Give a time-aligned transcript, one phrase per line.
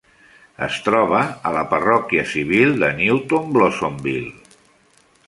[0.67, 1.19] Es troba
[1.49, 4.57] a la parròquia civil de Newton Blossomville.